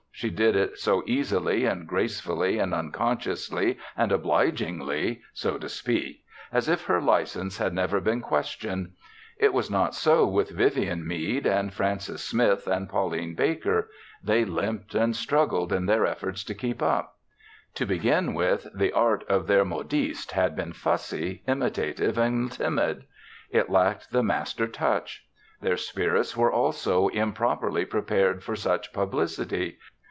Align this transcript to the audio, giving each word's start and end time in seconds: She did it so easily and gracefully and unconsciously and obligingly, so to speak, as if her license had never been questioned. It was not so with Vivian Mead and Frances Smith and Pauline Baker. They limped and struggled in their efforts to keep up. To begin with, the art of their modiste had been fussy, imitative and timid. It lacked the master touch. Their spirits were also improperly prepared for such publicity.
She 0.13 0.29
did 0.29 0.55
it 0.55 0.77
so 0.77 1.01
easily 1.07 1.65
and 1.65 1.87
gracefully 1.87 2.59
and 2.59 2.75
unconsciously 2.75 3.79
and 3.97 4.11
obligingly, 4.11 5.21
so 5.33 5.57
to 5.57 5.67
speak, 5.67 6.23
as 6.51 6.69
if 6.69 6.85
her 6.85 7.01
license 7.01 7.57
had 7.57 7.73
never 7.73 7.99
been 7.99 8.21
questioned. 8.21 8.91
It 9.39 9.51
was 9.51 9.71
not 9.71 9.95
so 9.95 10.27
with 10.27 10.51
Vivian 10.51 11.07
Mead 11.07 11.47
and 11.47 11.73
Frances 11.73 12.23
Smith 12.23 12.67
and 12.67 12.87
Pauline 12.87 13.33
Baker. 13.33 13.89
They 14.23 14.45
limped 14.45 14.93
and 14.93 15.15
struggled 15.15 15.73
in 15.73 15.87
their 15.87 16.05
efforts 16.05 16.43
to 16.43 16.53
keep 16.53 16.83
up. 16.83 17.17
To 17.73 17.87
begin 17.87 18.35
with, 18.35 18.67
the 18.75 18.91
art 18.93 19.23
of 19.27 19.47
their 19.47 19.65
modiste 19.65 20.33
had 20.33 20.55
been 20.55 20.73
fussy, 20.73 21.41
imitative 21.47 22.19
and 22.19 22.51
timid. 22.51 23.05
It 23.49 23.71
lacked 23.71 24.11
the 24.11 24.21
master 24.21 24.67
touch. 24.67 25.25
Their 25.61 25.77
spirits 25.77 26.37
were 26.37 26.51
also 26.51 27.07
improperly 27.07 27.85
prepared 27.85 28.43
for 28.43 28.55
such 28.55 28.93
publicity. 28.93 29.79